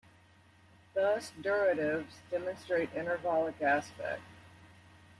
Thus, 0.95 1.31
duratives 1.43 2.21
demonstrate 2.31 2.91
intervallic 2.95 3.61
aspect. 3.61 4.23